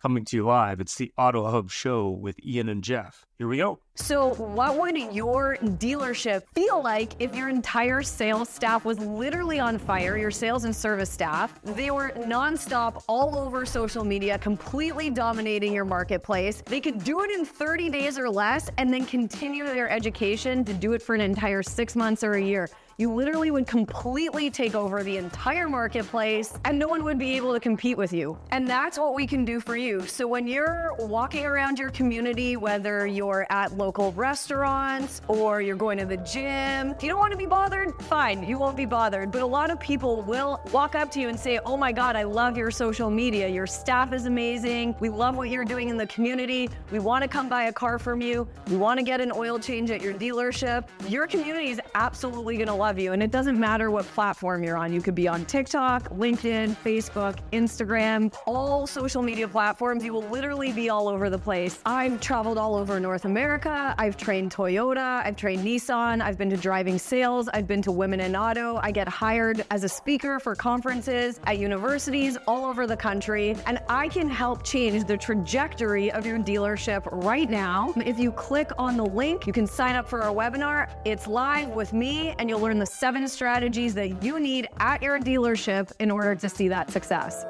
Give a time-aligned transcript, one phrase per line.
[0.00, 3.26] Coming to you live, it's the Auto Hub Show with Ian and Jeff.
[3.36, 3.80] Here we go.
[3.96, 9.76] So, what would your dealership feel like if your entire sales staff was literally on
[9.76, 10.16] fire?
[10.16, 15.84] Your sales and service staff, they were nonstop all over social media, completely dominating your
[15.84, 16.62] marketplace.
[16.64, 20.72] They could do it in 30 days or less and then continue their education to
[20.72, 22.70] do it for an entire six months or a year
[23.00, 27.52] you literally would completely take over the entire marketplace and no one would be able
[27.52, 28.36] to compete with you.
[28.50, 30.04] And that's what we can do for you.
[30.04, 35.98] So when you're walking around your community, whether you're at local restaurants or you're going
[35.98, 39.30] to the gym, if you don't want to be bothered, fine, you won't be bothered.
[39.30, 42.16] But a lot of people will walk up to you and say, Oh my God,
[42.16, 43.46] I love your social media.
[43.46, 44.96] Your staff is amazing.
[44.98, 46.68] We love what you're doing in the community.
[46.90, 48.48] We want to come buy a car from you.
[48.66, 50.88] We want to get an oil change at your dealership.
[51.06, 53.12] Your community is absolutely going to love love you.
[53.12, 54.94] And it doesn't matter what platform you're on.
[54.94, 60.02] You could be on TikTok, LinkedIn, Facebook, Instagram, all social media platforms.
[60.02, 61.80] You will literally be all over the place.
[61.84, 63.94] I've traveled all over North America.
[63.98, 65.22] I've trained Toyota.
[65.22, 66.22] I've trained Nissan.
[66.22, 67.46] I've been to driving sales.
[67.52, 68.80] I've been to Women in Auto.
[68.82, 73.54] I get hired as a speaker for conferences at universities all over the country.
[73.66, 77.92] And I can help change the trajectory of your dealership right now.
[77.98, 80.88] If you click on the link, you can sign up for our webinar.
[81.04, 85.18] It's live with me, and you'll learn the seven strategies that you need at your
[85.18, 87.44] dealership in order to see that success.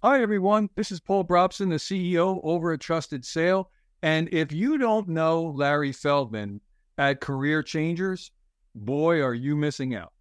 [0.00, 0.70] Hi, everyone.
[0.76, 3.68] This is Paul Brobson, the CEO over at Trusted Sale.
[4.00, 6.60] And if you don't know Larry Feldman
[6.96, 8.30] at Career Changers,
[8.76, 10.12] boy, are you missing out.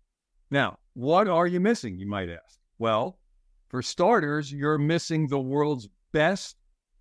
[0.49, 2.57] Now, what are you missing, you might ask?
[2.79, 3.19] Well,
[3.69, 6.55] for starters, you're missing the world's best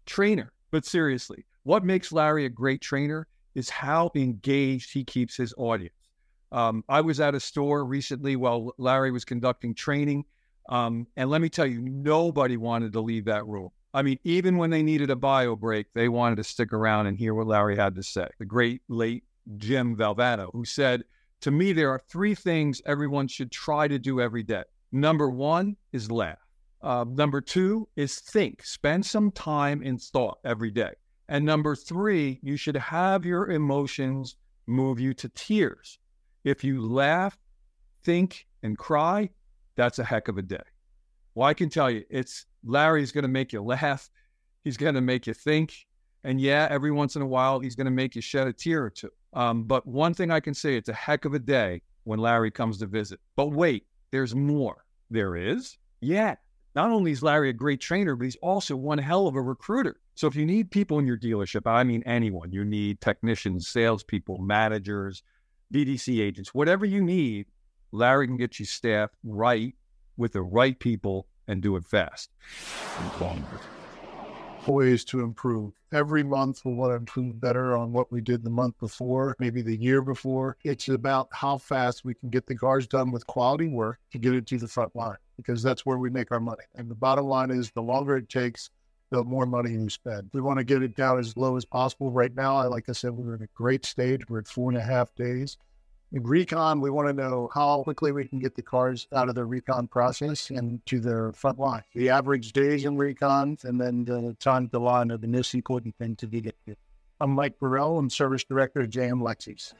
[0.04, 0.52] trainer.
[0.70, 5.94] But seriously, what makes Larry a great trainer is how engaged he keeps his audience.
[6.52, 10.26] Um, I was at a store recently while Larry was conducting training.
[10.68, 13.70] Um, and let me tell you, nobody wanted to leave that room.
[13.94, 17.16] I mean, even when they needed a bio break, they wanted to stick around and
[17.16, 18.28] hear what Larry had to say.
[18.38, 19.24] The great late
[19.56, 21.04] Jim Valvano, who said,
[21.46, 24.64] to me, there are three things everyone should try to do every day.
[24.90, 26.40] Number one is laugh.
[26.82, 28.64] Uh, number two is think.
[28.64, 30.90] Spend some time in thought every day.
[31.28, 34.34] And number three, you should have your emotions
[34.66, 36.00] move you to tears.
[36.42, 37.38] If you laugh,
[38.02, 39.30] think, and cry,
[39.76, 40.66] that's a heck of a day.
[41.36, 44.10] Well, I can tell you, it's Larry's going to make you laugh.
[44.64, 45.86] He's going to make you think.
[46.24, 48.82] And yeah, every once in a while, he's going to make you shed a tear
[48.82, 49.12] or two.
[49.36, 52.50] Um, but one thing I can say, it's a heck of a day when Larry
[52.50, 53.20] comes to visit.
[53.36, 54.84] But wait, there's more.
[55.10, 55.76] There is?
[56.00, 56.36] Yeah.
[56.74, 60.00] Not only is Larry a great trainer, but he's also one hell of a recruiter.
[60.14, 64.38] So if you need people in your dealership, I mean anyone, you need technicians, salespeople,
[64.38, 65.22] managers,
[65.72, 67.46] BDC agents, whatever you need,
[67.92, 69.74] Larry can get you staffed right
[70.16, 72.30] with the right people and do it fast
[74.68, 75.72] ways to improve.
[75.92, 79.62] Every month we want to improve better on what we did the month before, maybe
[79.62, 80.56] the year before.
[80.64, 84.34] It's about how fast we can get the cars done with quality work to get
[84.34, 86.64] it to the front line because that's where we make our money.
[86.74, 88.70] And the bottom line is the longer it takes,
[89.10, 90.30] the more money you spend.
[90.32, 92.10] We want to get it down as low as possible.
[92.10, 94.28] Right now, like I said, we're in a great stage.
[94.28, 95.58] We're at four and a half days.
[96.12, 99.34] In recon, we want to know how quickly we can get the cars out of
[99.34, 101.82] the recon process and to their front line.
[101.94, 105.96] The average days in recon, and then the time to line are the most important
[105.96, 106.54] thing to get.
[107.20, 107.98] I'm Mike Burrell.
[107.98, 109.72] I'm Service Director at JM Lexus.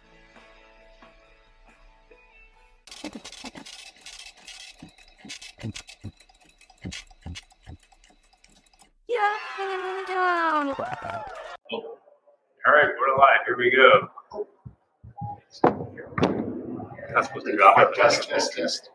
[9.09, 9.39] Yeah.
[11.73, 11.99] Oh.
[12.67, 13.47] All right, we're live.
[13.47, 14.47] Here we go.
[15.63, 17.93] That's supposed to go.
[17.95, 18.91] Test, test, test.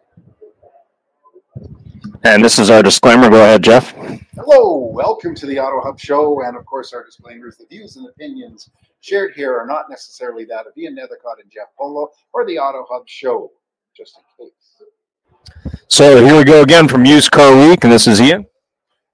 [2.24, 3.30] And this is our disclaimer.
[3.30, 3.92] Go ahead, Jeff.
[4.36, 6.44] Hello, welcome to the Auto Hub Show.
[6.44, 8.70] And of course, our disclaimers the views and opinions
[9.00, 12.86] shared here are not necessarily that of Ian Nethercott and Jeff Polo or the Auto
[12.90, 13.52] Hub Show,
[13.96, 15.72] just in case.
[15.88, 18.46] So here we go again from Used Car Week, and this is Ian.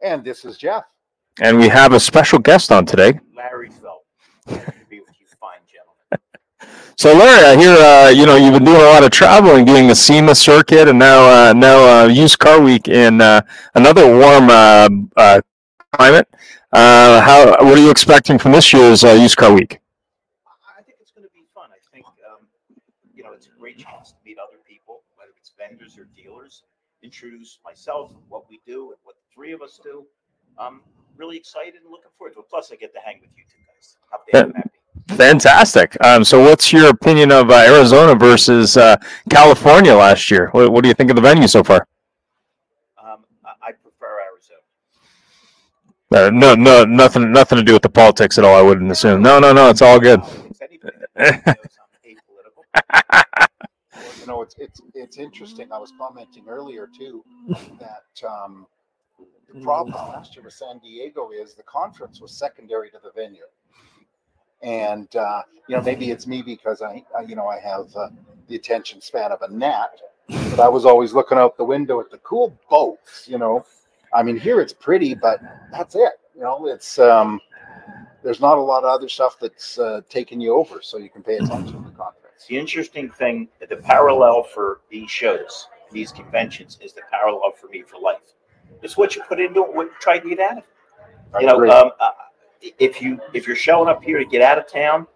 [0.01, 0.83] And this is Jeff.
[1.39, 3.19] And we have a special guest on today.
[3.35, 4.05] Larry Felt.
[6.97, 9.87] So Larry, I hear uh, you know you've been doing a lot of traveling, doing
[9.87, 13.41] the SEMA circuit, and now uh, now uh, used car week in uh,
[13.75, 15.41] another warm uh, uh,
[15.93, 16.27] climate.
[16.73, 19.79] how what are you expecting from this year's used car week?
[20.75, 21.69] I think it's going to be fun.
[21.69, 22.47] I think um,
[23.13, 26.63] you know it's a great chance to meet other people, whether it's vendors or dealers,
[27.03, 30.03] introduce myself, and what we do, and what the three of us do.
[30.57, 30.81] I'm
[31.15, 32.49] really excited and looking forward to it.
[32.49, 33.97] Plus, I get to hang with you two guys.
[34.33, 34.71] Happy.
[35.09, 35.95] Fantastic.
[36.03, 38.97] Um, so, what's your opinion of uh, Arizona versus uh,
[39.29, 40.49] California last year?
[40.51, 41.87] What, what do you think of the venue so far?
[43.01, 44.19] Um, I, I prefer
[46.11, 46.27] Arizona.
[46.27, 48.55] Uh, no, no, nothing, nothing to do with the politics at all.
[48.55, 49.21] I wouldn't assume.
[49.21, 49.69] No, no, no.
[49.69, 50.19] It's all good.
[50.21, 53.47] If anybody that knows I'm apolitical.
[54.21, 55.71] You know, it's it's it's interesting.
[55.71, 57.23] I was commenting earlier too
[57.79, 58.67] that um,
[59.53, 63.45] the problem last year with San Diego is the conference was secondary to the venue,
[64.61, 68.09] and uh, you know maybe it's me because I, I you know I have uh,
[68.47, 72.09] the attention span of a gnat, but I was always looking out the window at
[72.09, 73.27] the cool boats.
[73.27, 73.65] You know,
[74.13, 75.39] I mean here it's pretty, but
[75.71, 76.13] that's it.
[76.35, 77.39] You know, it's um,
[78.23, 81.23] there's not a lot of other stuff that's uh, taking you over, so you can
[81.23, 82.45] pay attention to the conference.
[82.47, 87.81] The interesting thing, the parallel for these shows, these conventions, is the parallel for me
[87.81, 88.33] for life.
[88.81, 90.65] It's what you put into it, what you try to get out of it.
[91.41, 91.91] You know, um,
[92.61, 95.07] if you if you're showing up here to get out of town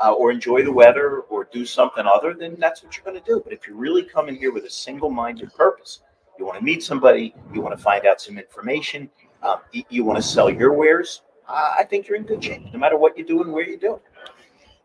[0.00, 3.24] uh, or enjoy the weather or do something other, then that's what you're going to
[3.24, 3.40] do.
[3.42, 6.00] But if you're really coming here with a single-minded purpose,
[6.38, 9.10] you want to meet somebody, you want to find out some information,
[9.42, 11.22] um, you, want to sell your wares.
[11.48, 13.78] Uh, I think you're in good shape, no matter what you do and where you
[13.78, 14.02] do it.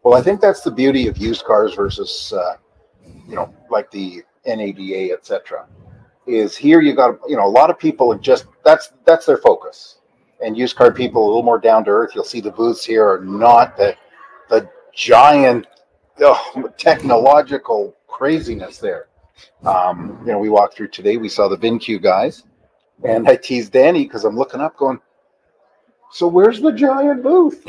[0.04, 2.56] Well, I think that's the beauty of used cars versus, uh,
[3.28, 5.68] you know, like the NADA, et cetera.
[6.26, 9.38] Is here you got, you know, a lot of people are just that's that's their
[9.38, 10.00] focus,
[10.44, 12.12] and used car people a little more down to earth.
[12.14, 13.96] You'll see the booths here are not the
[14.50, 15.68] the giant
[16.22, 19.08] oh, technological craziness there.
[19.66, 21.18] Um, you know, we walked through today.
[21.18, 22.44] We saw the VinCue guys,
[23.04, 25.00] and I teased Danny because I'm looking up, going,
[26.12, 27.64] "So where's the giant booth?"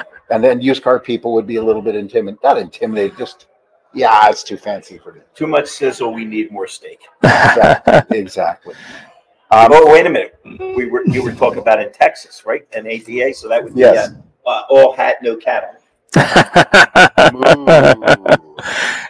[0.30, 3.46] and then used car people would be a little bit intimidated, not intimidated, just
[3.92, 5.22] yeah, it's too fancy for them.
[5.34, 6.12] Too much sizzle.
[6.14, 7.00] We need more steak.
[7.22, 8.18] Exactly.
[8.18, 8.74] exactly.
[9.52, 10.38] Um, oh, wait a minute.
[10.44, 12.66] We were you were talking about in Texas, right?
[12.72, 14.10] NADA, so that would be Yes.
[14.46, 15.70] uh, uh, all hat, no cattle.
[16.16, 16.22] ooh.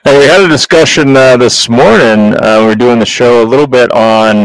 [0.05, 2.35] And we had a discussion uh, this morning.
[2.37, 4.45] Uh, we are doing the show a little bit on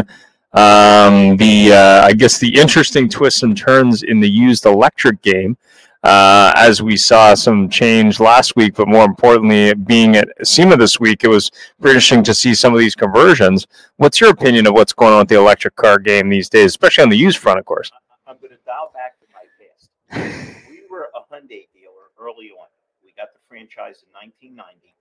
[0.53, 5.57] um, the, uh, I guess, the interesting twists and turns in the used electric game.
[6.05, 10.99] Uh, as we saw some change last week, but more importantly, being at SEMA this
[10.99, 11.49] week, it was
[11.81, 13.65] pretty interesting to see some of these conversions.
[13.97, 17.05] What's your opinion of what's going on with the electric car game these days, especially
[17.05, 17.91] on the used front, of course?
[18.27, 20.53] I'm going to dial back to my past.
[20.69, 22.67] We were a Hyundai dealer early on.
[23.03, 24.93] We got the franchise in 1990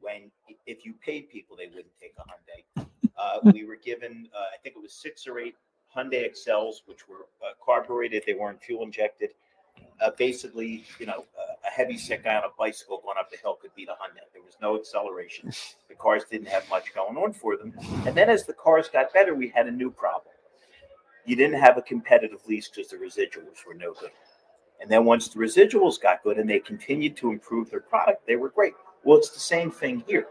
[0.00, 0.30] when
[0.66, 2.86] if you paid people, they wouldn't take a Hyundai.
[3.18, 5.56] Uh, we were given, uh, I think it was six or eight
[5.94, 8.22] Hyundai Excels, which were uh, carbureted.
[8.26, 9.30] They weren't fuel injected.
[10.00, 13.36] Uh, basically, you know, uh, a heavy set guy on a bicycle going up the
[13.38, 14.20] hill could beat a Hyundai.
[14.32, 15.50] There was no acceleration.
[15.88, 17.72] The cars didn't have much going on for them.
[18.04, 20.34] And then as the cars got better, we had a new problem.
[21.24, 24.10] You didn't have a competitive lease because the residuals were no good.
[24.80, 28.36] And then once the residuals got good and they continued to improve their product, they
[28.36, 28.74] were great.
[29.02, 30.26] Well, it's the same thing here.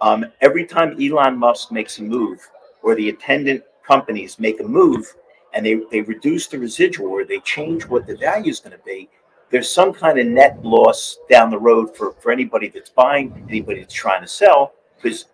[0.00, 2.40] Um, every time Elon Musk makes a move
[2.82, 5.14] or the attendant companies make a move
[5.54, 8.84] and they, they reduce the residual or they change what the value is going to
[8.84, 9.08] be,
[9.50, 13.80] there's some kind of net loss down the road for, for anybody that's buying, anybody
[13.80, 14.72] that's trying to sell.
[14.96, 15.26] Because,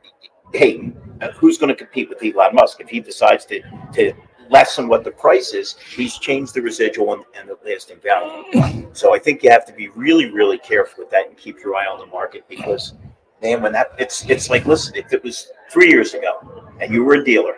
[0.52, 0.92] hey,
[1.23, 3.62] uh, who's going to compete with Elon Musk if he decides to,
[3.94, 4.12] to
[4.50, 5.76] lessen what the price is?
[5.78, 8.90] He's changed the residual and, and the lasting value.
[8.92, 11.76] So I think you have to be really, really careful with that and keep your
[11.76, 12.94] eye on the market because,
[13.42, 17.04] man, when that it's it's like listen, if it was three years ago and you
[17.04, 17.54] were a dealer,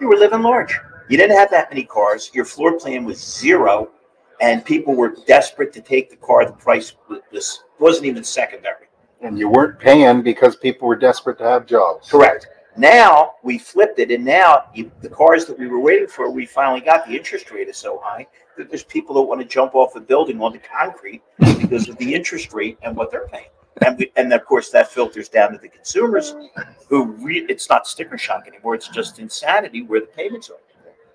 [0.00, 0.78] you were living large.
[1.08, 2.30] You didn't have that many cars.
[2.32, 3.90] Your floor plan was zero,
[4.40, 6.46] and people were desperate to take the car.
[6.46, 8.86] The price was, was wasn't even secondary.
[9.20, 12.10] and you weren't paying because people were desperate to have jobs.
[12.10, 12.46] Correct.
[12.76, 16.46] Now we flipped it, and now you, the cars that we were waiting for, we
[16.46, 17.06] finally got.
[17.06, 20.00] The interest rate is so high that there's people that want to jump off a
[20.00, 21.22] building onto the concrete
[21.58, 23.48] because of the interest rate and what they're paying.
[23.84, 26.34] And we, and of course that filters down to the consumers,
[26.88, 28.74] who re, it's not sticker shock anymore.
[28.74, 30.56] It's just insanity where the payments are.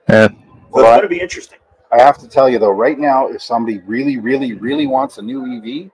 [0.10, 0.28] Yeah.
[0.72, 1.60] Well, it's I- going to be interesting.
[1.92, 5.24] I have to tell you though, right now, if somebody really, really, really wants a
[5.24, 5.90] new EV,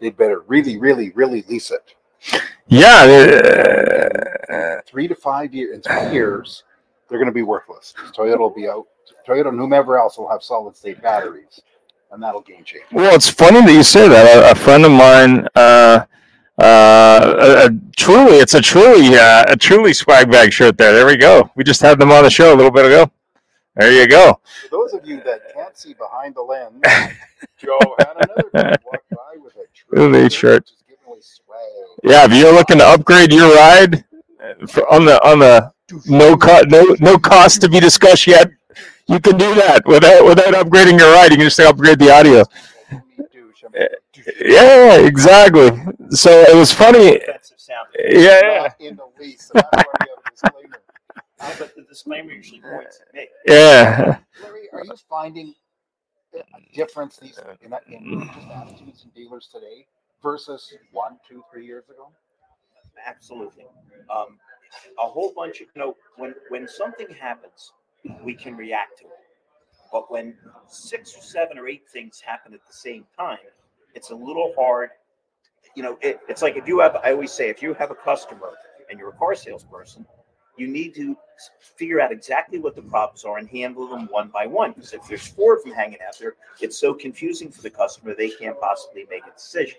[0.00, 1.94] they better really, really, really lease it.
[2.66, 3.04] Yeah.
[4.52, 6.64] uh, Three to five years, in three years,
[7.08, 7.94] they're going to be worthless.
[8.16, 8.86] Toyota will be out.
[9.26, 11.60] Toyota and whomever else will have solid state batteries,
[12.10, 12.84] and that'll game change.
[12.90, 14.26] Well, it's funny that you say that.
[14.48, 16.04] A, a friend of mine, uh,
[16.60, 20.92] uh, a, a truly, it's a truly, uh, a truly swag bag shirt there.
[20.92, 21.50] There we go.
[21.54, 23.10] We just had them on the show a little bit ago.
[23.76, 24.40] There you go.
[24.62, 26.82] For those of you that can't see behind the lens,
[27.58, 30.66] Joe had another guy walk by with a Truly shirt.
[30.66, 31.00] just giving.
[32.04, 34.04] Yeah, if you're looking to upgrade your ride
[34.42, 35.72] uh, for, on the on the
[36.06, 38.50] no co- no no cost to be discussed yet.
[39.08, 41.30] You can do that without without upgrading your ride.
[41.32, 42.44] You can just upgrade the audio.
[44.40, 45.70] Yeah, exactly.
[46.10, 47.16] So it was funny.
[47.16, 48.02] Offensive sounding.
[48.22, 48.92] Yeah, yeah,
[51.40, 53.28] Uh, But the disclaimer usually points at me.
[53.46, 54.18] yeah.
[54.42, 55.54] Larry, are you finding
[56.34, 59.86] a difference these in, in just attitudes and dealers today
[60.22, 62.10] versus one, two, three years ago?
[63.06, 63.64] Absolutely.
[64.14, 64.38] Um,
[64.98, 67.72] a whole bunch of, you know, when, when something happens,
[68.22, 69.10] we can react to it.
[69.92, 70.36] But when
[70.68, 73.38] six or seven or eight things happen at the same time,
[73.94, 74.90] it's a little hard.
[75.74, 77.94] You know, it, it's like if you have, I always say, if you have a
[77.94, 78.52] customer
[78.88, 80.06] and you're a car salesperson,
[80.56, 81.16] you need to
[81.58, 84.72] figure out exactly what the problems are and handle them one by one.
[84.72, 88.14] Because if there's four of them hanging out there, it's so confusing for the customer,
[88.14, 89.78] they can't possibly make a decision.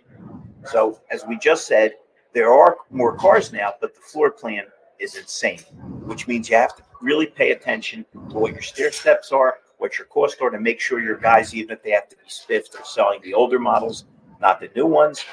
[0.65, 1.93] So, as we just said,
[2.33, 4.65] there are more cars now, but the floor plan
[4.99, 5.59] is insane,
[6.05, 9.97] which means you have to really pay attention to what your stair steps are, what
[9.97, 12.75] your costs are to make sure your guys, even if they have to be spiffed,
[12.75, 14.05] are selling the older models,
[14.39, 15.25] not the new ones.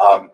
[0.00, 0.30] Um,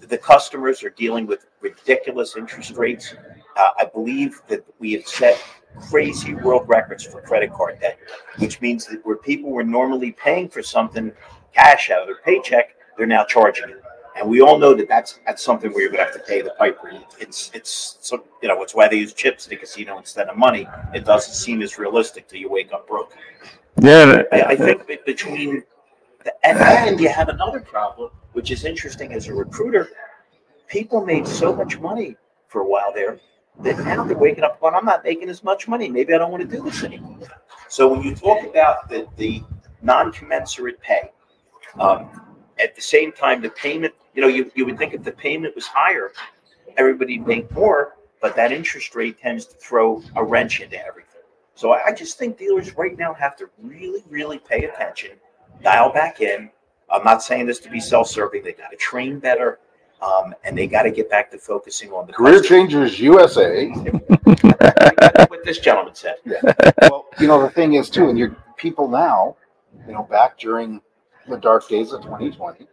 [0.00, 3.14] the customers are dealing with ridiculous interest rates.
[3.56, 5.42] Uh, I believe that we have set
[5.80, 7.98] crazy world records for credit card debt,
[8.38, 11.12] which means that where people were normally paying for something
[11.54, 13.82] cash out of their paycheck, they're now charging it.
[14.16, 16.40] And we all know that that's that's something where you're going to have to pay
[16.40, 16.90] the piper.
[17.18, 17.98] It's it's
[18.42, 20.66] you know it's why they use chips at the casino instead of money.
[20.94, 23.12] It doesn't seem as realistic till you wake up broke.
[23.80, 24.22] Yeah.
[24.32, 25.64] I, I think between
[26.24, 29.90] the, and, and you have another problem, which is interesting as a recruiter.
[30.68, 32.16] People made so much money
[32.48, 33.20] for a while there
[33.62, 35.88] now they're waking up going, I'm not making as much money.
[35.88, 37.18] Maybe I don't want to do this anymore.
[37.68, 39.42] So when you talk about the, the
[39.82, 41.10] non-commensurate pay,
[41.80, 42.08] um,
[42.58, 45.54] at the same time, the payment, you know, you, you would think if the payment
[45.54, 46.12] was higher,
[46.76, 51.22] everybody'd make more, but that interest rate tends to throw a wrench into everything.
[51.54, 55.12] So I I just think dealers right now have to really, really pay attention,
[55.62, 56.50] dial back in.
[56.90, 58.42] I'm not saying this to be self-serving.
[58.42, 59.58] They got to train better,
[60.02, 62.58] um, and they got to get back to focusing on the Career customer.
[62.60, 63.72] Changers USA.
[65.28, 66.16] What this gentleman said.
[66.82, 69.36] well, you know, the thing is too, and your people now,
[69.86, 70.80] you know, back during
[71.28, 72.66] the dark days of 2020,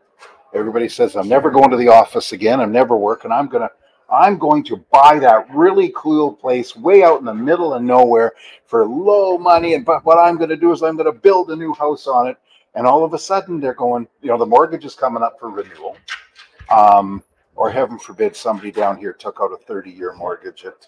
[0.53, 2.59] everybody says, I'm never going to the office again.
[2.59, 3.31] I'm never working.
[3.31, 3.71] I'm going to,
[4.09, 8.33] I'm going to buy that really cool place way out in the middle of nowhere
[8.65, 9.73] for low money.
[9.73, 12.07] And but what I'm going to do is I'm going to build a new house
[12.07, 12.37] on it.
[12.75, 15.49] And all of a sudden they're going, you know, the mortgage is coming up for
[15.49, 15.97] renewal.
[16.69, 17.23] Um,
[17.55, 20.87] or heaven forbid somebody down here took out a 30 year mortgage at,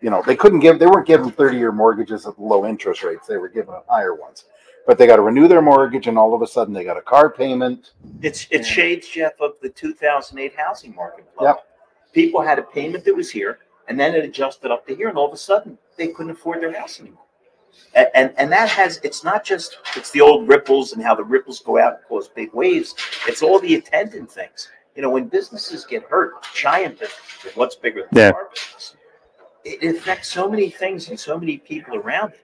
[0.00, 3.26] you know, they couldn't give, they weren't giving 30 year mortgages at low interest rates.
[3.26, 4.44] They were giving them higher ones.
[4.86, 7.02] But they got to renew their mortgage and all of a sudden they got a
[7.02, 7.92] car payment.
[8.20, 11.26] It's it shades Jeff of the 2008 housing market.
[11.40, 11.64] Yep.
[12.12, 15.16] People had a payment that was here, and then it adjusted up to here, and
[15.16, 17.22] all of a sudden they couldn't afford their house anymore.
[17.94, 21.24] And, and and that has it's not just it's the old ripples and how the
[21.24, 22.94] ripples go out and cause big waves.
[23.26, 24.68] It's all the attendant things.
[24.94, 28.30] You know, when businesses get hurt, giant businesses, what's bigger than Yeah.
[28.32, 28.96] our business?
[29.64, 32.40] It, it affects so many things and so many people around it.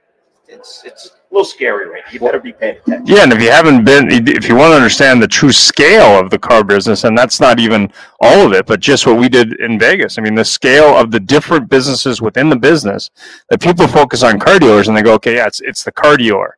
[0.50, 2.02] It's it's a little scary, right?
[2.10, 3.06] You better be paying attention.
[3.06, 6.30] Yeah, and if you haven't been, if you want to understand the true scale of
[6.30, 9.60] the car business, and that's not even all of it, but just what we did
[9.60, 10.16] in Vegas.
[10.16, 13.10] I mean, the scale of the different businesses within the business
[13.50, 16.16] that people focus on car dealers and they go, okay, yeah, it's it's the car
[16.16, 16.56] dealer.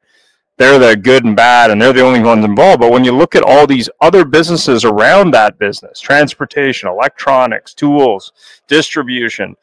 [0.61, 2.81] They're the good and bad, and they're the only ones involved.
[2.81, 8.33] But when you look at all these other businesses around that business, transportation, electronics, tools,
[8.67, 9.57] distribution,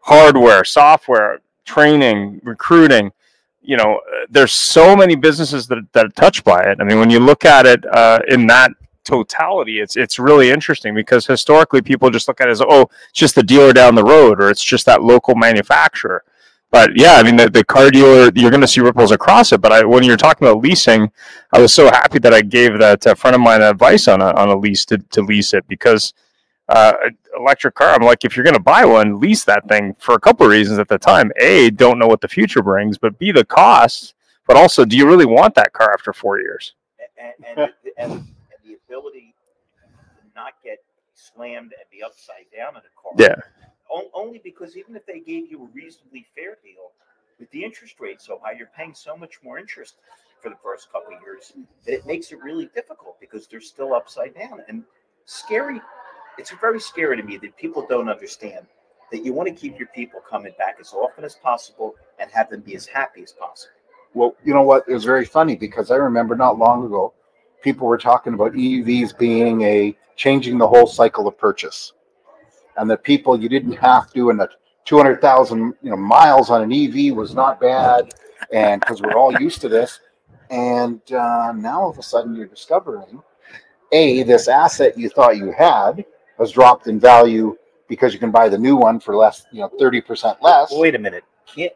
[0.00, 3.12] hardware, software, training, recruiting,
[3.62, 6.78] you know, there's so many businesses that, that are touched by it.
[6.80, 8.72] I mean, when you look at it uh, in that
[9.04, 13.20] totality, it's it's really interesting because historically people just look at it as oh, it's
[13.20, 16.24] just the dealer down the road or it's just that local manufacturer.
[16.70, 19.60] But yeah, I mean, the, the car dealer, you're going to see ripples across it.
[19.60, 21.10] But I, when you're talking about leasing,
[21.52, 24.32] I was so happy that I gave that uh, friend of mine advice on a,
[24.34, 26.14] on a lease to, to lease it because
[26.68, 26.92] uh,
[27.36, 30.20] electric car, I'm like, if you're going to buy one, lease that thing for a
[30.20, 31.32] couple of reasons at the time.
[31.40, 34.14] A, don't know what the future brings, but B, the cost.
[34.46, 36.74] But also, do you really want that car after four years?
[37.20, 38.28] and, and, and, and
[38.64, 39.34] the ability
[39.82, 40.78] to not get
[41.14, 43.12] slammed and be upside down in a car.
[43.18, 43.34] Yeah.
[43.90, 46.92] On- Only because even if they gave you a reasonably fair deal,
[47.38, 49.96] with the interest rate so high, you're paying so much more interest
[50.42, 51.52] for the first couple of years
[51.86, 54.84] that it makes it really difficult because they're still upside down and
[55.24, 55.80] scary.
[56.38, 58.66] It's very scary to me that people don't understand
[59.10, 62.50] that you want to keep your people coming back as often as possible and have
[62.50, 63.72] them be as happy as possible.
[64.14, 64.84] Well, you know what?
[64.88, 67.12] It was very funny because I remember not long ago,
[67.62, 71.92] people were talking about EVs being a changing the whole cycle of purchase,
[72.76, 74.48] and the people you didn't have to in a
[74.84, 78.14] 200,000 you know miles on an EV was not bad,
[78.52, 80.00] and because we're all used to this,
[80.50, 83.22] and uh, now all of a sudden you're discovering,
[83.92, 86.04] a this asset you thought you had
[86.38, 87.56] has dropped in value
[87.88, 90.72] because you can buy the new one for less, you know, 30% less.
[90.72, 91.24] Wait a minute.
[91.46, 91.72] Can't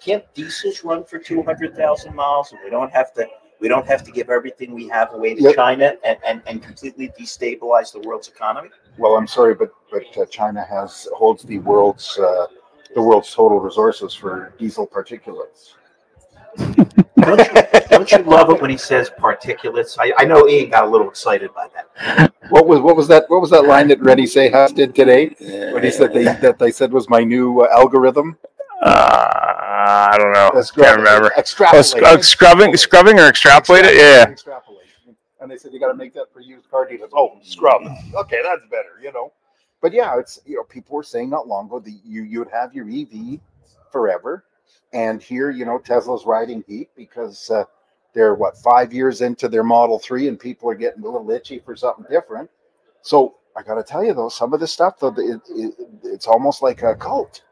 [0.00, 3.26] can't diesels run for two hundred thousand miles and we don't have to
[3.60, 5.54] we don't have to give everything we have away to Yep.
[5.54, 8.68] China and, and, and completely destabilize the world's economy?
[8.98, 12.46] Well, I'm sorry, but but uh, China has holds the world's uh,
[12.94, 15.74] the world's total resources for diesel particulates.
[16.56, 19.96] Don't you, don't you love it when he says particulates?
[19.98, 22.32] I, I know Ian got a little excited by that.
[22.50, 23.24] What was what was that?
[23.28, 25.34] What was that line that Rennie Sayhouse did today?
[25.72, 28.36] What he said they, that they said was my new uh, algorithm.
[28.84, 30.50] Uh, I don't know.
[30.58, 31.32] Extra- Can't remember.
[31.36, 33.96] Oh, sc- uh, scrubbing, scrubbing, or extrapolate it.
[33.96, 34.30] Yeah.
[34.30, 34.80] Extrapolate.
[35.40, 37.10] And they said you got to make that for used car dealers.
[37.14, 37.82] Oh, scrub.
[38.14, 39.00] Okay, that's better.
[39.02, 39.32] You know.
[39.82, 42.50] But yeah, it's you know people were saying not long ago that you you would
[42.50, 43.40] have your EV
[43.92, 44.44] forever,
[44.94, 47.64] and here you know Tesla's riding heat because uh,
[48.14, 51.58] they're what five years into their Model Three, and people are getting a little itchy
[51.58, 52.48] for something different.
[53.02, 56.26] So I got to tell you though, some of this stuff though, it, it, it's
[56.26, 57.42] almost like a cult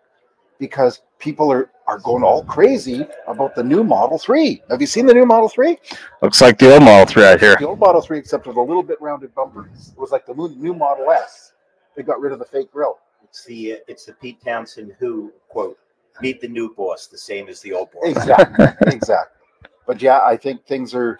[0.58, 4.62] because people are are going all crazy about the new Model Three.
[4.68, 5.78] Have you seen the new Model Three?
[6.20, 7.56] Looks like the old Model 3 out here.
[7.58, 9.92] The old Model 3, except with a little bit rounded bumpers.
[9.96, 11.52] It was like the new new Model S.
[11.96, 12.98] They got rid of the fake grill.
[13.22, 15.78] It's the uh, it's the Pete Townshend who quote
[16.20, 18.02] meet the new boss, the same as the old boss.
[18.04, 19.40] Exactly, exactly.
[19.86, 21.18] But yeah, I think things are.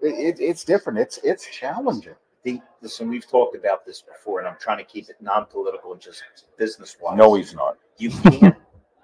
[0.00, 0.98] It, it's different.
[0.98, 2.14] It's it's challenging.
[2.42, 6.00] The, listen, we've talked about this before, and I'm trying to keep it non-political and
[6.00, 6.22] just
[6.58, 7.16] business-wise.
[7.16, 7.78] No, he's not.
[7.96, 8.54] You can't.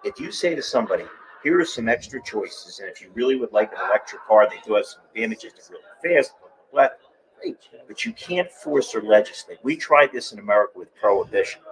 [0.04, 1.04] If you say to somebody,
[1.42, 4.60] "Here are some extra choices," and if you really would like an electric car, they
[4.64, 5.52] do have some advantages.
[5.68, 6.32] They're really fast,
[6.72, 6.98] but
[7.40, 7.58] great.
[7.88, 9.58] But you can't force or legislate.
[9.62, 11.62] We tried this in America with prohibition,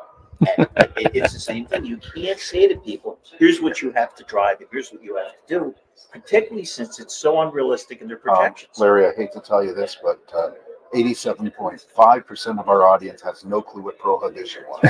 [0.57, 1.85] and it's the same thing.
[1.85, 5.16] You can't say to people, "Here's what you have to drive, and here's what you
[5.16, 5.74] have to do,"
[6.12, 8.55] particularly since it's so unrealistic in their Um.
[8.79, 10.50] Larry, I hate to tell you this, but uh,
[10.94, 14.81] 87.5% of our audience has no clue what prohibition was.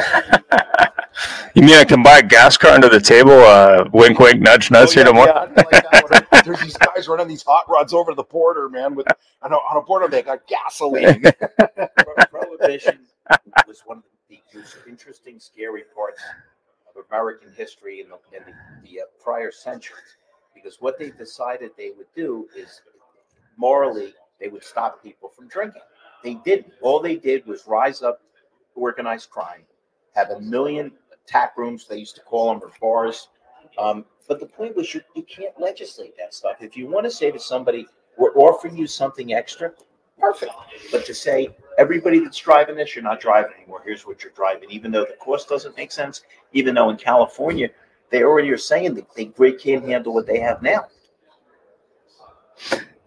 [1.55, 3.33] You mean I can buy a gas car under the table?
[3.33, 4.95] Uh, wink, wink, nudge, nudge.
[4.95, 5.49] here tomorrow.
[5.49, 6.45] Oh, yeah, like that.
[6.45, 8.95] There's these guys running these hot rods over the border, man.
[8.95, 9.07] With
[9.43, 11.23] on a, on a border, they got gasoline.
[12.31, 13.01] Prohibition
[13.67, 16.23] was one of the most interesting, scary parts
[16.89, 20.17] of American history in the, in the, the uh, prior centuries.
[20.55, 22.83] Because what they decided they would do is
[23.57, 25.83] morally, they would stop people from drinking.
[26.23, 26.73] They didn't.
[26.81, 28.21] All they did was rise up
[28.75, 29.63] organized crime,
[30.15, 30.93] have a million
[31.29, 33.29] tap rooms, they used to call them, or bars.
[33.79, 36.57] Um, but the point was, you, you can't legislate that stuff.
[36.61, 37.87] If you want to say to somebody,
[38.17, 39.73] we're offering you something extra,
[40.19, 40.53] perfect.
[40.91, 43.83] But to say, everybody that's driving this, you're not driving anymore.
[43.85, 46.23] Here's what you're driving, even though the cost doesn't make sense.
[46.53, 47.71] Even though in California,
[48.11, 50.87] they already are saying that they great can't handle what they have now.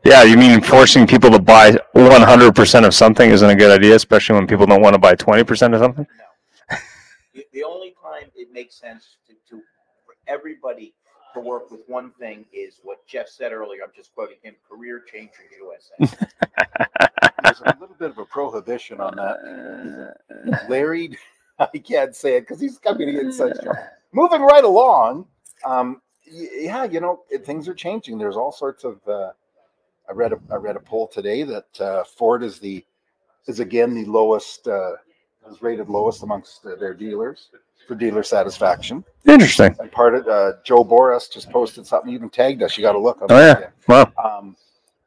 [0.03, 4.35] Yeah, you mean forcing people to buy 100% of something isn't a good idea, especially
[4.35, 6.07] when people don't want to buy 20% of something?
[6.07, 6.30] The,
[7.53, 9.61] the only time it makes sense to, to
[10.05, 10.93] for everybody
[11.33, 13.83] to work with one thing is what Jeff said earlier.
[13.83, 16.17] I'm just quoting him: "Career changers USA."
[17.43, 20.67] There's a little bit of a prohibition on that.
[20.69, 21.17] Larry,
[21.59, 23.81] I can't say it because he's coming in such trouble.
[24.13, 25.25] Moving right along,
[25.65, 28.17] um, yeah, you know it, things are changing.
[28.17, 28.99] There's all sorts of.
[29.07, 29.31] Uh,
[30.09, 32.85] I read a I read a poll today that uh, Ford is the
[33.47, 34.93] is again the lowest uh,
[35.49, 37.49] is rated lowest amongst uh, their dealers
[37.87, 39.03] for dealer satisfaction.
[39.25, 39.75] Interesting.
[39.79, 42.77] And part of uh, Joe Boris just posted something, even tagged us.
[42.77, 43.19] You got to look.
[43.21, 43.69] Oh, yeah.
[43.87, 44.11] Wow.
[44.23, 44.55] um,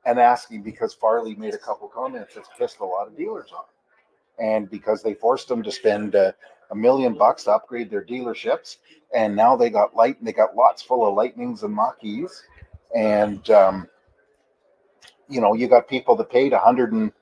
[0.07, 3.68] and asking because Farley made a couple comments that's pissed a lot of dealers off,
[4.38, 6.33] and because they forced them to spend uh,
[6.70, 8.79] a million bucks to upgrade their dealerships,
[9.14, 12.42] and now they got light, and they got lots full of Lightnings and Mach-E's,
[12.94, 13.88] and um,
[15.29, 17.12] you know you got people that paid a hundred and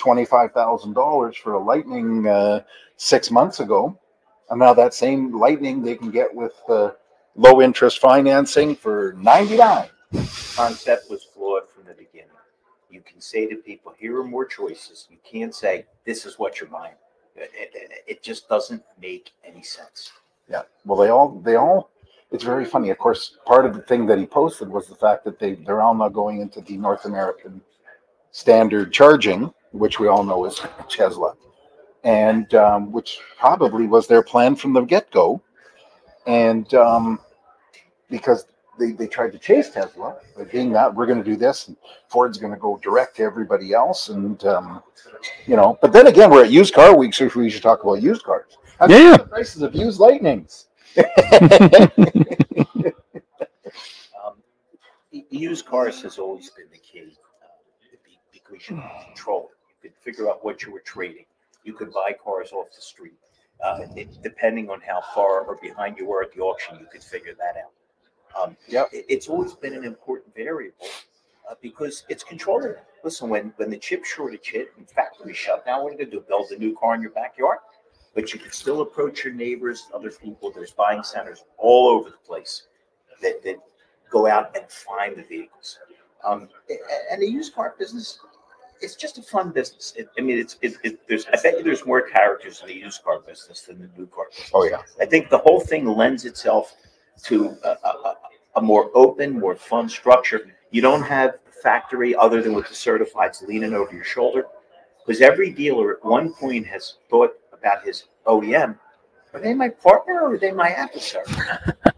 [0.00, 2.62] twenty-five thousand dollars for a Lightning uh,
[2.96, 3.96] six months ago,
[4.48, 6.90] and now that same Lightning they can get with uh,
[7.36, 9.88] low interest financing for ninety-nine.
[10.56, 12.26] concept was flawed from the beginning.
[12.90, 16.58] You can say to people, "Here are more choices." You can't say, "This is what
[16.58, 16.94] you're buying."
[17.36, 20.10] It, it, it just doesn't make any sense.
[20.48, 20.62] Yeah.
[20.84, 21.90] Well, they all they all.
[22.32, 22.90] It's very funny.
[22.90, 25.82] Of course, part of the thing that he posted was the fact that they they're
[25.82, 27.60] all now going into the North American
[28.32, 31.34] standard charging, which we all know is Tesla,
[32.04, 35.40] and um, which probably was their plan from the get go,
[36.26, 37.20] and um,
[38.08, 38.46] because
[38.78, 41.76] they, they tried to chase Tesla, by being that we're going to do this, and
[42.08, 44.82] Ford's going to go direct to everybody else, and um,
[45.46, 45.78] you know.
[45.80, 48.56] But then again, we're at used car week, so we should talk about used cars.
[48.80, 49.16] Have you Yeah.
[49.18, 50.66] the prices of used Lightnings.
[54.24, 54.34] Um,
[55.10, 57.90] used cars has always been the key uh,
[58.32, 59.56] because you can control it.
[59.82, 61.24] You could figure out what you were trading.
[61.64, 63.14] You could buy cars off the street.
[63.64, 67.02] Uh, it, depending on how far or behind you were at the auction, you could
[67.02, 67.72] figure that out.
[68.42, 68.88] Um, Yep.
[68.92, 70.86] it- it's always been an important variable
[71.48, 72.74] uh, because it's controlling.
[73.04, 76.10] Listen, when, when the chip shortage hit and factories shut down, what are you going
[76.10, 76.20] to do?
[76.22, 77.58] Build a new car in your backyard?
[78.14, 80.50] But you can still approach your neighbors, other people.
[80.50, 82.66] There's buying centers all over the place
[83.20, 83.56] that, that
[84.10, 85.78] go out and find the vehicles.
[86.24, 86.48] Um,
[87.10, 88.18] and the used car business,
[88.80, 89.92] it's just a fun business.
[89.96, 92.74] It, I mean, it's it, it, there's I bet you there's more characters in the
[92.76, 94.50] used car business than the new car business.
[94.54, 94.82] Oh, yeah.
[95.00, 96.74] I think the whole thing lends itself
[97.24, 98.16] to a, a, a-
[98.56, 100.40] a more open, more fun structure.
[100.72, 104.44] You don't have the factory other than with the certifieds leaning over your shoulder,
[105.06, 108.76] because every dealer at one point has thought about his OEM.
[109.32, 111.24] Are they my partner or are they my adversary?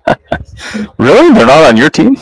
[0.99, 1.33] Really?
[1.35, 2.17] They're not on your team?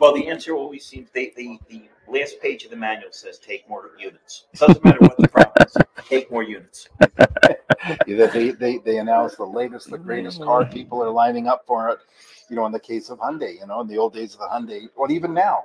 [0.00, 3.68] Well, the answer always seems they, the the last page of the manual says take
[3.68, 4.44] more units.
[4.52, 5.76] It doesn't matter what the problem is,
[6.08, 6.88] take more units.
[8.06, 10.64] Yeah, They, they, they announced the latest, the greatest car.
[10.64, 11.98] People are lining up for it.
[12.48, 14.46] You know, in the case of Hyundai, you know, in the old days of the
[14.46, 15.64] Hyundai, or even now,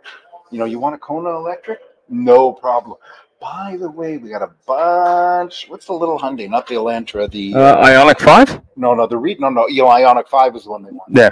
[0.51, 1.79] you know, you want a Kona electric?
[2.09, 2.97] No problem.
[3.39, 5.65] By the way, we got a bunch.
[5.67, 6.47] What's the little Hyundai?
[6.47, 7.29] Not the Elantra.
[7.31, 8.61] The Uh, Ioniq 5?
[8.75, 9.67] no, no, the Re, no, no.
[9.67, 11.11] You know, Ioniq Five is the one they want.
[11.15, 11.31] Yeah.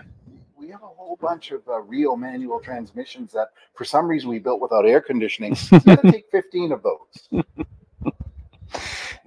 [1.09, 4.37] We have a whole bunch of uh, real manual transmissions that, for some reason, we
[4.37, 5.55] built without air conditioning.
[5.71, 7.43] You gotta take fifteen of those.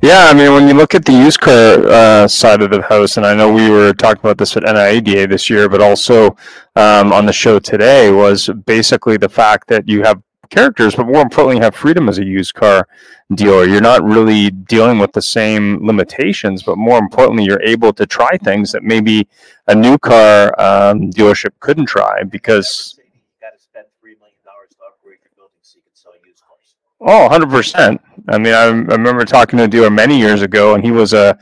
[0.04, 3.18] Yeah, I mean, when you look at the used car uh, side of the house,
[3.18, 6.36] and I know we were talking about this at NIADA this year, but also
[6.74, 10.20] um, on the show today, was basically the fact that you have
[10.52, 12.86] characters, but more importantly, you have freedom as a used car
[13.34, 13.64] dealer.
[13.66, 18.36] You're not really dealing with the same limitations, but more importantly, you're able to try
[18.38, 19.26] things that maybe
[19.66, 23.04] a new car um, dealership couldn't try because You
[23.40, 26.42] got to spend three million dollars to upgrade your building so you can sell used
[26.46, 26.76] cars.
[27.00, 27.98] Oh, 100%.
[28.28, 31.12] I mean, I, I remember talking to a dealer many years ago, and he was
[31.14, 31.38] a,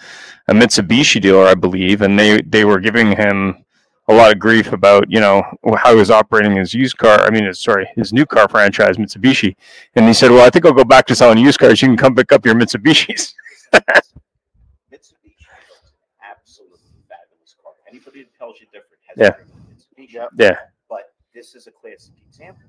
[0.48, 3.64] a Mitsubishi dealer, I believe, and they, they were giving him
[4.10, 5.42] a lot of grief about, you know,
[5.76, 8.96] how he was operating his used car, I mean, his, sorry, his new car franchise,
[8.96, 9.54] Mitsubishi.
[9.94, 11.80] And he said, well, I think I'll go back to selling used cars.
[11.80, 13.34] You can come pick up your Mitsubishis.
[13.72, 15.92] Mitsubishi is
[16.28, 17.72] absolutely fabulous car.
[17.88, 19.36] Anybody that tells you different has Yeah.
[19.72, 20.12] Mitsubishi.
[20.14, 20.28] Yep.
[20.38, 20.56] Yeah.
[20.88, 22.64] But this is a classic example.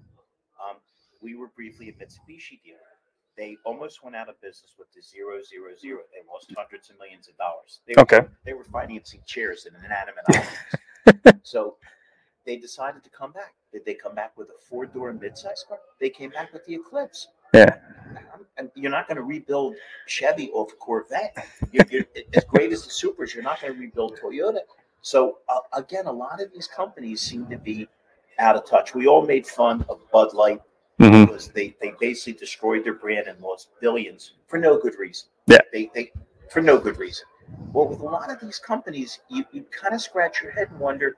[0.63, 0.77] Um,
[1.23, 2.77] we were briefly a Mitsubishi dealer.
[3.35, 6.01] They almost went out of business with the zero zero zero.
[6.13, 7.79] They lost hundreds of millions of dollars.
[7.87, 8.19] They Okay.
[8.19, 10.75] Were, they were financing chairs and inanimate objects.
[11.43, 11.75] so
[12.45, 13.53] they decided to come back.
[13.71, 15.79] Did they come back with a four door midsize car?
[15.99, 17.27] They came back with the Eclipse.
[17.53, 17.77] Yeah.
[18.57, 19.75] And you're not going to rebuild
[20.07, 21.35] Chevy off Corvette.
[21.71, 24.59] You're, you're, as great as the Supers, you're not going to rebuild Toyota.
[25.01, 27.87] So uh, again, a lot of these companies seem to be
[28.39, 28.93] out of touch.
[28.93, 30.61] We all made fun of Bud Light
[30.99, 35.29] hmm because they, they basically destroyed their brand and lost billions for no good reason.
[35.47, 35.57] Yeah.
[35.71, 36.11] They, they
[36.51, 37.25] for no good reason.
[37.73, 40.79] Well, with a lot of these companies, you, you kind of scratch your head and
[40.79, 41.15] wonder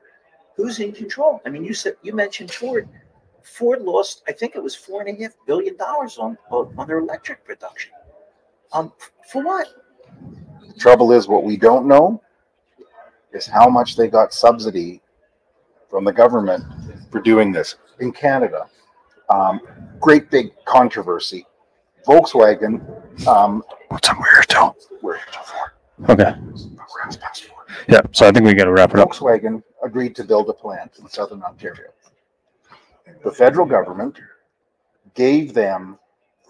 [0.56, 1.42] who's in control.
[1.46, 2.88] I mean, you said you mentioned Ford.
[3.42, 6.88] Ford lost, I think it was four and a half billion dollars on on on
[6.88, 7.92] their electric production.
[8.72, 8.94] Um,
[9.30, 9.68] for what?
[10.68, 12.22] The Trouble is, what we don't know
[13.34, 15.02] is how much they got subsidy
[15.90, 16.64] from the government
[17.12, 18.68] for doing this in Canada.
[19.30, 19.62] Um,
[20.00, 21.46] great big controversy.
[22.08, 22.82] Volkswagen,
[23.28, 24.74] um, What's a weird tone?
[25.02, 25.73] we're here till four,
[26.10, 26.36] Okay.
[27.88, 28.02] Yeah.
[28.12, 29.10] So I think we got to wrap it up.
[29.10, 31.90] Volkswagen agreed to build a plant in southern Ontario.
[33.24, 34.20] The federal government
[35.16, 35.98] gave them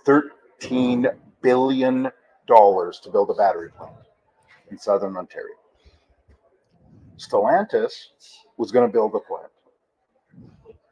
[0.06, 1.08] thirteen
[1.42, 2.10] billion
[2.48, 3.96] dollars to build a battery plant
[4.72, 5.56] in southern Ontario.
[7.18, 7.94] Stellantis
[8.58, 9.52] was going to build a plant.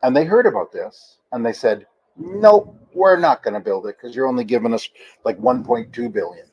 [0.04, 1.86] And they heard about this and they said,
[2.18, 4.90] nope, we're not going to build it because you're only giving us
[5.26, 6.46] like 1.2 billion.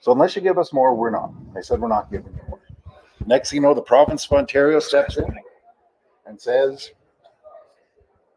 [0.00, 1.32] So unless you give us more, we're not.
[1.54, 2.60] They said, we're not giving you more.
[3.26, 5.24] Next thing you know, the province of Ontario steps in
[6.26, 6.90] and says,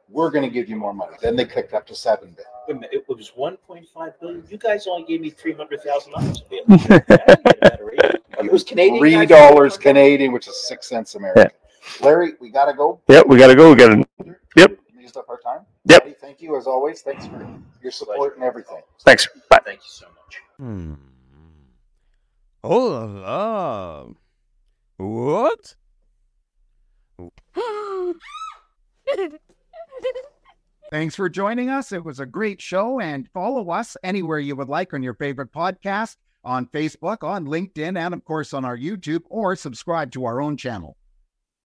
[0.09, 1.15] we're going to give you more money.
[1.21, 2.51] Then they clicked up to seven billion.
[2.67, 4.43] Wait a minute, It was one point five billion.
[4.49, 7.55] You guys only gave me three hundred thousand dollars to be able to get a
[7.59, 8.21] better rate.
[8.39, 8.99] It was Canadian.
[8.99, 11.49] Three dollars Canadian, which is six cents American.
[12.01, 13.01] Larry, we got to go.
[13.09, 13.27] Yep.
[13.27, 13.69] We got to go.
[13.71, 14.35] We got to.
[14.55, 14.79] Yep.
[14.95, 15.61] We Used up our time.
[15.85, 16.03] Yep.
[16.03, 17.01] Buddy, Thank you as always.
[17.01, 17.45] Thanks for
[17.81, 18.81] your support and everything.
[19.01, 19.27] Thanks.
[19.49, 19.59] Bye.
[19.65, 20.41] Thank you so much.
[20.57, 20.93] Hmm.
[22.63, 24.15] Oh.
[24.97, 25.75] What?
[30.91, 31.91] Thanks for joining us.
[31.91, 35.51] It was a great show, and follow us anywhere you would like on your favorite
[35.51, 40.41] podcast on Facebook, on LinkedIn, and of course on our YouTube, or subscribe to our
[40.41, 40.97] own channel.